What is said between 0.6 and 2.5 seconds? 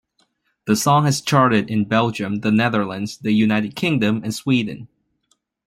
The song has charted in Belgium, the